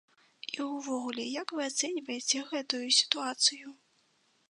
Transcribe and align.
І 0.55 0.65
ўвогуле 0.69 1.27
як 1.41 1.47
вы 1.59 1.67
ацэньваеце 1.69 2.43
гэтую 2.51 2.83
сітуацыю? 3.01 3.67